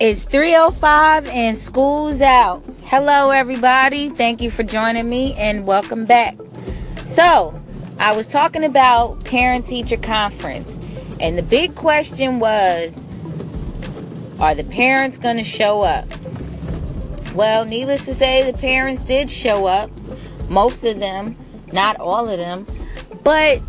It's 0.00 0.22
305 0.26 1.26
and 1.26 1.58
school's 1.58 2.20
out. 2.20 2.62
Hello, 2.84 3.30
everybody. 3.30 4.10
Thank 4.10 4.40
you 4.40 4.48
for 4.48 4.62
joining 4.62 5.08
me 5.08 5.34
and 5.34 5.66
welcome 5.66 6.04
back. 6.04 6.36
So, 7.04 7.60
I 7.98 8.14
was 8.14 8.28
talking 8.28 8.62
about 8.62 9.24
parent 9.24 9.66
teacher 9.66 9.96
conference, 9.96 10.78
and 11.18 11.36
the 11.36 11.42
big 11.42 11.74
question 11.74 12.38
was 12.38 13.08
Are 14.38 14.54
the 14.54 14.62
parents 14.62 15.18
going 15.18 15.38
to 15.38 15.42
show 15.42 15.82
up? 15.82 16.06
Well, 17.34 17.64
needless 17.64 18.04
to 18.04 18.14
say, 18.14 18.48
the 18.48 18.56
parents 18.56 19.02
did 19.02 19.28
show 19.28 19.66
up. 19.66 19.90
Most 20.48 20.84
of 20.84 21.00
them, 21.00 21.36
not 21.72 21.98
all 21.98 22.28
of 22.28 22.38
them. 22.38 22.68
But 23.24 23.60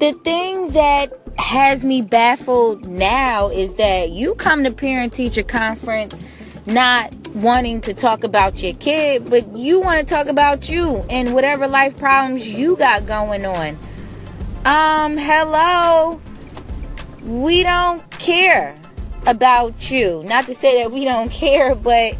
the 0.00 0.14
thing 0.24 0.70
that 0.70 1.19
has 1.40 1.84
me 1.84 2.02
baffled 2.02 2.86
now 2.88 3.48
is 3.48 3.74
that 3.74 4.10
you 4.10 4.34
come 4.34 4.62
to 4.64 4.70
parent 4.70 5.12
teacher 5.12 5.42
conference 5.42 6.22
not 6.66 7.14
wanting 7.28 7.80
to 7.80 7.94
talk 7.94 8.24
about 8.24 8.62
your 8.62 8.74
kid, 8.74 9.28
but 9.30 9.56
you 9.56 9.80
want 9.80 10.00
to 10.00 10.14
talk 10.14 10.26
about 10.26 10.68
you 10.68 11.04
and 11.08 11.34
whatever 11.34 11.66
life 11.66 11.96
problems 11.96 12.46
you 12.46 12.76
got 12.76 13.06
going 13.06 13.46
on. 13.46 13.78
Um, 14.64 15.16
hello. 15.16 16.20
We 17.24 17.62
don't 17.62 18.08
care 18.18 18.78
about 19.26 19.90
you. 19.90 20.22
Not 20.24 20.46
to 20.46 20.54
say 20.54 20.82
that 20.82 20.92
we 20.92 21.04
don't 21.04 21.30
care, 21.32 21.74
but 21.74 22.16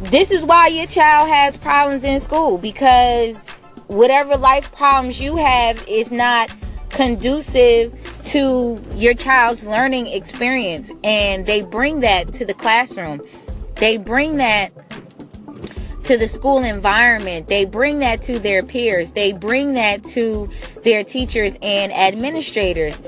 this 0.00 0.32
is 0.32 0.42
why 0.42 0.66
your 0.66 0.86
child 0.86 1.28
has 1.28 1.56
problems 1.56 2.02
in 2.02 2.18
school 2.18 2.58
because 2.58 3.48
whatever 3.86 4.36
life 4.36 4.72
problems 4.72 5.20
you 5.20 5.36
have 5.36 5.86
is 5.86 6.10
not 6.10 6.50
conducive 6.92 7.92
to 8.24 8.78
your 8.94 9.14
child's 9.14 9.66
learning 9.66 10.06
experience 10.06 10.92
and 11.02 11.46
they 11.46 11.62
bring 11.62 12.00
that 12.00 12.32
to 12.34 12.44
the 12.44 12.54
classroom. 12.54 13.20
They 13.76 13.96
bring 13.96 14.36
that 14.36 14.72
to 16.04 16.18
the 16.18 16.28
school 16.28 16.62
environment. 16.62 17.48
They 17.48 17.64
bring 17.64 18.00
that 18.00 18.22
to 18.22 18.38
their 18.38 18.62
peers. 18.62 19.12
They 19.12 19.32
bring 19.32 19.74
that 19.74 20.04
to 20.04 20.50
their 20.84 21.02
teachers 21.02 21.56
and 21.62 21.92
administrators. 21.92 23.02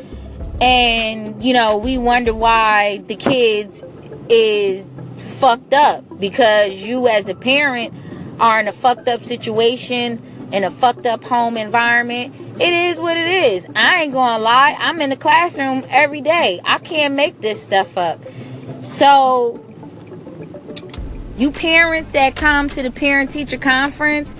And 0.60 1.42
you 1.42 1.52
know 1.52 1.76
we 1.76 1.98
wonder 1.98 2.32
why 2.32 3.02
the 3.06 3.16
kids 3.16 3.84
is 4.28 4.88
fucked 5.38 5.74
up 5.74 6.18
because 6.18 6.82
you 6.82 7.06
as 7.08 7.28
a 7.28 7.34
parent 7.34 7.92
are 8.40 8.58
in 8.58 8.66
a 8.66 8.72
fucked 8.72 9.08
up 9.08 9.22
situation 9.22 10.22
in 10.54 10.64
a 10.64 10.70
fucked 10.70 11.06
up 11.06 11.24
home 11.24 11.56
environment 11.56 12.34
it 12.60 12.72
is 12.72 13.00
what 13.00 13.16
it 13.16 13.26
is. 13.26 13.66
I 13.74 14.02
ain't 14.02 14.12
gonna 14.12 14.40
lie. 14.40 14.76
I'm 14.78 15.00
in 15.00 15.10
the 15.10 15.16
classroom 15.16 15.84
every 15.88 16.20
day. 16.20 16.60
I 16.64 16.78
can't 16.78 17.14
make 17.14 17.40
this 17.40 17.60
stuff 17.60 17.98
up. 17.98 18.20
So, 18.82 19.60
you 21.36 21.50
parents 21.50 22.12
that 22.12 22.36
come 22.36 22.68
to 22.70 22.82
the 22.82 22.92
parent 22.92 23.32
teacher 23.32 23.58
conference, 23.58 24.36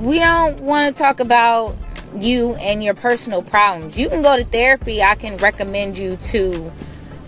we 0.00 0.18
don't 0.18 0.60
want 0.60 0.94
to 0.94 1.02
talk 1.02 1.18
about 1.18 1.74
you 2.14 2.56
and 2.56 2.84
your 2.84 2.92
personal 2.92 3.40
problems. 3.40 3.98
You 3.98 4.10
can 4.10 4.20
go 4.20 4.36
to 4.36 4.44
therapy. 4.44 5.02
I 5.02 5.14
can 5.14 5.38
recommend 5.38 5.96
you 5.96 6.16
to 6.16 6.70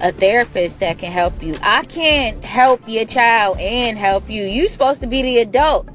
a 0.00 0.12
therapist 0.12 0.80
that 0.80 0.98
can 0.98 1.10
help 1.10 1.42
you. 1.42 1.56
I 1.62 1.84
can't 1.84 2.44
help 2.44 2.82
your 2.86 3.06
child 3.06 3.56
and 3.58 3.96
help 3.96 4.28
you. 4.28 4.42
You're 4.44 4.68
supposed 4.68 5.00
to 5.00 5.06
be 5.06 5.22
the 5.22 5.38
adult. 5.38 5.88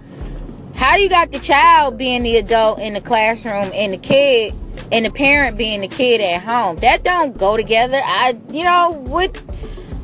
How 0.81 0.95
you 0.95 1.09
got 1.09 1.31
the 1.31 1.37
child 1.37 1.99
being 1.99 2.23
the 2.23 2.37
adult 2.37 2.79
in 2.79 2.95
the 2.95 3.01
classroom 3.01 3.69
and 3.75 3.93
the 3.93 3.99
kid 3.99 4.55
and 4.91 5.05
the 5.05 5.11
parent 5.11 5.55
being 5.55 5.81
the 5.81 5.87
kid 5.87 6.21
at 6.21 6.41
home? 6.41 6.77
That 6.77 7.03
don't 7.03 7.37
go 7.37 7.55
together. 7.55 8.01
I 8.03 8.35
you 8.51 8.63
know 8.63 8.89
what 8.89 9.37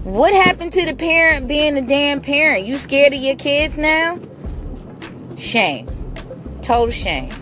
what 0.03 0.35
happened 0.35 0.73
to 0.73 0.85
the 0.85 0.93
parent 0.93 1.47
being 1.47 1.73
the 1.73 1.81
damn 1.81 2.21
parent? 2.21 2.67
You 2.67 2.77
scared 2.77 3.11
of 3.11 3.19
your 3.19 3.35
kids 3.35 3.75
now? 3.75 4.19
Shame. 5.35 5.87
Total 6.61 6.91
shame. 6.91 7.33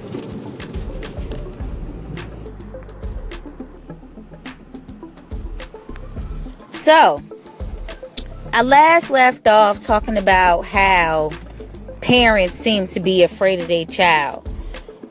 So, 6.72 7.22
I 8.54 8.62
last 8.62 9.10
left 9.10 9.46
off 9.46 9.84
talking 9.84 10.16
about 10.16 10.62
how 10.62 11.32
parents 12.06 12.54
seem 12.54 12.86
to 12.86 13.00
be 13.00 13.24
afraid 13.24 13.60
of 13.60 13.68
their 13.68 13.84
child. 13.84 14.48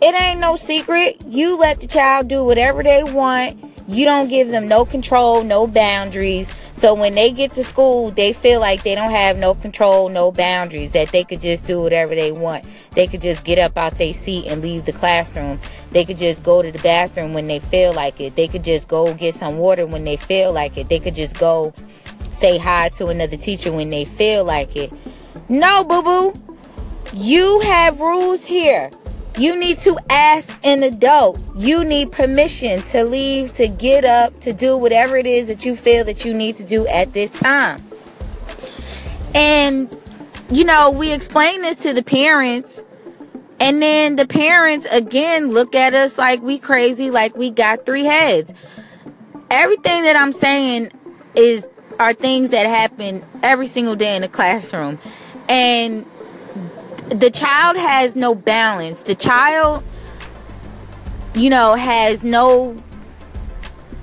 It 0.00 0.14
ain't 0.14 0.38
no 0.38 0.54
secret. 0.54 1.24
You 1.26 1.58
let 1.58 1.80
the 1.80 1.88
child 1.88 2.28
do 2.28 2.44
whatever 2.44 2.84
they 2.84 3.02
want. 3.02 3.58
You 3.88 4.04
don't 4.04 4.28
give 4.28 4.46
them 4.48 4.68
no 4.68 4.84
control, 4.84 5.42
no 5.42 5.66
boundaries. 5.66 6.52
So 6.74 6.94
when 6.94 7.16
they 7.16 7.32
get 7.32 7.50
to 7.54 7.64
school, 7.64 8.12
they 8.12 8.32
feel 8.32 8.60
like 8.60 8.84
they 8.84 8.94
don't 8.94 9.10
have 9.10 9.36
no 9.36 9.56
control, 9.56 10.08
no 10.08 10.30
boundaries, 10.30 10.92
that 10.92 11.10
they 11.10 11.24
could 11.24 11.40
just 11.40 11.64
do 11.64 11.82
whatever 11.82 12.14
they 12.14 12.30
want. 12.30 12.64
They 12.92 13.08
could 13.08 13.22
just 13.22 13.42
get 13.42 13.58
up 13.58 13.76
out 13.76 13.98
their 13.98 14.12
seat 14.12 14.46
and 14.46 14.62
leave 14.62 14.84
the 14.84 14.92
classroom. 14.92 15.58
They 15.90 16.04
could 16.04 16.18
just 16.18 16.44
go 16.44 16.62
to 16.62 16.70
the 16.70 16.78
bathroom 16.78 17.34
when 17.34 17.48
they 17.48 17.58
feel 17.58 17.92
like 17.92 18.20
it. 18.20 18.36
They 18.36 18.46
could 18.46 18.62
just 18.62 18.86
go 18.86 19.12
get 19.14 19.34
some 19.34 19.58
water 19.58 19.84
when 19.84 20.04
they 20.04 20.16
feel 20.16 20.52
like 20.52 20.76
it. 20.76 20.88
They 20.88 21.00
could 21.00 21.16
just 21.16 21.40
go 21.40 21.74
say 22.30 22.56
hi 22.56 22.90
to 22.90 23.08
another 23.08 23.36
teacher 23.36 23.72
when 23.72 23.90
they 23.90 24.04
feel 24.04 24.44
like 24.44 24.76
it. 24.76 24.92
No, 25.48 25.82
boo 25.82 26.02
boo. 26.02 26.43
You 27.12 27.60
have 27.60 28.00
rules 28.00 28.44
here. 28.44 28.90
You 29.36 29.58
need 29.58 29.78
to 29.80 29.98
ask 30.10 30.56
an 30.62 30.84
adult. 30.84 31.40
You 31.56 31.84
need 31.84 32.12
permission 32.12 32.82
to 32.84 33.04
leave, 33.04 33.52
to 33.54 33.66
get 33.66 34.04
up, 34.04 34.40
to 34.40 34.52
do 34.52 34.76
whatever 34.76 35.16
it 35.16 35.26
is 35.26 35.48
that 35.48 35.64
you 35.64 35.74
feel 35.74 36.04
that 36.04 36.24
you 36.24 36.32
need 36.32 36.56
to 36.56 36.64
do 36.64 36.86
at 36.86 37.12
this 37.12 37.30
time. 37.30 37.78
And, 39.34 39.96
you 40.50 40.64
know, 40.64 40.90
we 40.90 41.12
explain 41.12 41.62
this 41.62 41.76
to 41.76 41.92
the 41.92 42.04
parents. 42.04 42.84
And 43.58 43.82
then 43.82 44.16
the 44.16 44.26
parents 44.26 44.86
again 44.90 45.50
look 45.50 45.74
at 45.74 45.94
us 45.94 46.16
like 46.16 46.40
we 46.42 46.58
crazy, 46.58 47.10
like 47.10 47.36
we 47.36 47.50
got 47.50 47.84
three 47.84 48.04
heads. 48.04 48.54
Everything 49.50 50.02
that 50.04 50.16
I'm 50.16 50.32
saying 50.32 50.92
is 51.34 51.66
are 51.98 52.12
things 52.12 52.50
that 52.50 52.66
happen 52.66 53.24
every 53.42 53.66
single 53.66 53.96
day 53.96 54.14
in 54.14 54.22
the 54.22 54.28
classroom. 54.28 54.98
And 55.48 56.06
the 57.08 57.30
child 57.30 57.76
has 57.76 58.16
no 58.16 58.34
balance. 58.34 59.02
The 59.02 59.14
child, 59.14 59.84
you 61.34 61.50
know, 61.50 61.74
has 61.74 62.24
no 62.24 62.76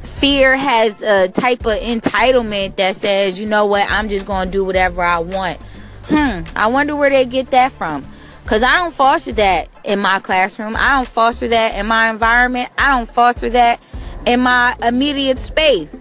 fear, 0.03 0.55
has 0.55 1.01
a 1.01 1.29
type 1.29 1.65
of 1.65 1.79
entitlement 1.79 2.75
that 2.75 2.95
says, 2.95 3.39
you 3.39 3.47
know 3.47 3.65
what, 3.65 3.89
I'm 3.89 4.07
just 4.07 4.25
going 4.25 4.47
to 4.47 4.51
do 4.51 4.63
whatever 4.63 5.01
I 5.01 5.19
want. 5.19 5.61
Hmm, 6.05 6.43
I 6.55 6.67
wonder 6.67 6.95
where 6.95 7.09
they 7.09 7.25
get 7.25 7.51
that 7.51 7.71
from. 7.71 8.03
Because 8.43 8.63
I 8.63 8.77
don't 8.77 8.93
foster 8.93 9.31
that 9.33 9.69
in 9.83 9.99
my 9.99 10.19
classroom. 10.19 10.75
I 10.75 10.97
don't 10.97 11.07
foster 11.07 11.47
that 11.47 11.75
in 11.75 11.85
my 11.85 12.09
environment. 12.09 12.69
I 12.77 12.97
don't 12.97 13.09
foster 13.09 13.49
that 13.49 13.79
in 14.25 14.41
my 14.41 14.75
immediate 14.83 15.39
space. 15.39 15.99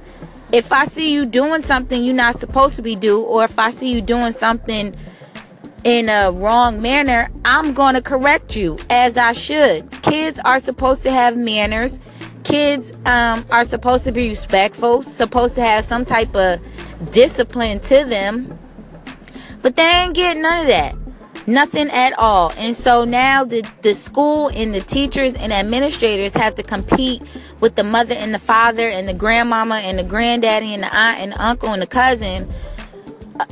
If 0.52 0.72
I 0.72 0.86
see 0.86 1.12
you 1.12 1.26
doing 1.26 1.62
something 1.62 2.02
you're 2.02 2.14
not 2.14 2.36
supposed 2.36 2.76
to 2.76 2.82
be 2.82 2.96
do, 2.96 3.20
or 3.20 3.44
if 3.44 3.58
I 3.58 3.70
see 3.70 3.92
you 3.92 4.00
doing 4.00 4.32
something 4.32 4.96
in 5.84 6.08
a 6.08 6.30
wrong 6.30 6.82
manner, 6.82 7.30
I'm 7.44 7.72
going 7.72 7.94
to 7.94 8.02
correct 8.02 8.56
you 8.56 8.78
as 8.90 9.16
I 9.16 9.32
should. 9.32 9.90
Kids 10.02 10.38
are 10.44 10.60
supposed 10.60 11.02
to 11.04 11.10
have 11.10 11.36
manners. 11.36 12.00
Kids 12.44 12.92
um, 13.06 13.44
are 13.50 13.64
supposed 13.64 14.04
to 14.04 14.12
be 14.12 14.28
respectful, 14.28 15.02
supposed 15.02 15.54
to 15.54 15.62
have 15.62 15.84
some 15.84 16.04
type 16.04 16.34
of 16.34 16.60
discipline 17.12 17.80
to 17.80 18.04
them. 18.04 18.58
But 19.62 19.76
they 19.76 19.82
ain't 19.82 20.14
getting 20.14 20.42
none 20.42 20.62
of 20.62 20.66
that. 20.68 20.96
Nothing 21.46 21.88
at 21.90 22.18
all. 22.18 22.52
And 22.56 22.76
so 22.76 23.04
now 23.04 23.44
the, 23.44 23.66
the 23.82 23.94
school 23.94 24.48
and 24.48 24.74
the 24.74 24.80
teachers 24.80 25.34
and 25.34 25.52
administrators 25.52 26.34
have 26.34 26.54
to 26.56 26.62
compete 26.62 27.22
with 27.60 27.74
the 27.74 27.84
mother 27.84 28.14
and 28.14 28.32
the 28.34 28.38
father 28.38 28.88
and 28.88 29.08
the 29.08 29.14
grandmama 29.14 29.76
and 29.76 29.98
the 29.98 30.04
granddaddy 30.04 30.74
and 30.74 30.82
the 30.82 30.94
aunt 30.94 31.18
and 31.18 31.32
the 31.32 31.44
uncle 31.44 31.72
and 31.72 31.82
the 31.82 31.86
cousin 31.86 32.48
uh, 33.38 33.46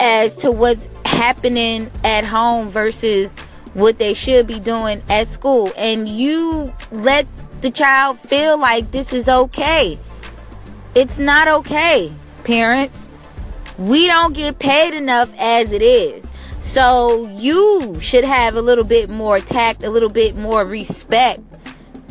as 0.00 0.34
to 0.36 0.50
what's 0.50 0.88
happening 1.12 1.90
at 2.04 2.24
home 2.24 2.68
versus 2.68 3.34
what 3.74 3.98
they 3.98 4.14
should 4.14 4.46
be 4.46 4.58
doing 4.58 5.02
at 5.08 5.28
school. 5.28 5.72
And 5.76 6.08
you 6.08 6.72
let 6.90 7.26
the 7.60 7.70
child 7.70 8.18
feel 8.20 8.58
like 8.58 8.90
this 8.90 9.12
is 9.12 9.28
okay. 9.28 9.98
It's 10.94 11.18
not 11.18 11.48
okay, 11.48 12.12
parents. 12.44 13.08
We 13.78 14.06
don't 14.06 14.34
get 14.34 14.58
paid 14.58 14.94
enough 14.94 15.30
as 15.38 15.72
it 15.72 15.82
is. 15.82 16.26
So 16.60 17.28
you 17.28 17.98
should 18.00 18.24
have 18.24 18.54
a 18.54 18.62
little 18.62 18.84
bit 18.84 19.10
more 19.10 19.40
tact, 19.40 19.82
a 19.82 19.90
little 19.90 20.10
bit 20.10 20.36
more 20.36 20.64
respect 20.64 21.40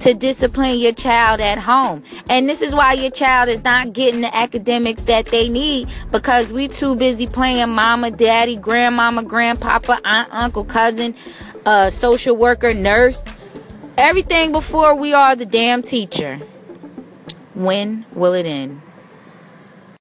to 0.01 0.13
discipline 0.13 0.79
your 0.79 0.93
child 0.93 1.39
at 1.39 1.57
home. 1.59 2.03
And 2.29 2.49
this 2.49 2.61
is 2.61 2.73
why 2.73 2.93
your 2.93 3.11
child 3.11 3.49
is 3.49 3.63
not 3.63 3.93
getting 3.93 4.21
the 4.21 4.35
academics 4.35 5.03
that 5.03 5.27
they 5.27 5.47
need 5.47 5.89
because 6.11 6.51
we 6.51 6.67
too 6.67 6.95
busy 6.95 7.27
playing 7.27 7.69
mama, 7.69 8.11
daddy, 8.11 8.55
grandmama, 8.55 9.23
grandpapa, 9.23 9.99
aunt, 10.03 10.29
uncle, 10.31 10.65
cousin, 10.65 11.15
uh, 11.65 11.89
social 11.89 12.35
worker, 12.35 12.73
nurse. 12.73 13.23
Everything 13.97 14.51
before 14.51 14.95
we 14.95 15.13
are 15.13 15.35
the 15.35 15.45
damn 15.45 15.83
teacher. 15.83 16.37
When 17.53 18.05
will 18.13 18.33
it 18.33 18.45
end? 18.45 18.81